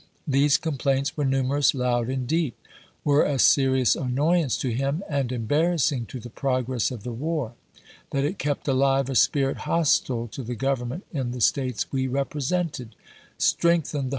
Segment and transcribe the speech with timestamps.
[0.27, 2.57] These complaints were numerous, loud, and deep;
[3.03, 7.53] were a serious aimoyam^f to him, and embarrassing to the progress of the war;
[8.09, 11.31] that it kept aUve a spirit hostile to the Govern COMPENSATED ABOLISHMENT 213 ment in
[11.35, 12.95] the States we represented;
[13.37, 14.09] strengthened the chap.